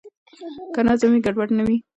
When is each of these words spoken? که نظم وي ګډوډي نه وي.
که 0.73 0.79
نظم 0.87 1.09
وي 1.11 1.21
ګډوډي 1.25 1.53
نه 1.59 1.63
وي. 1.67 1.77